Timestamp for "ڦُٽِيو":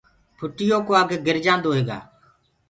0.37-0.77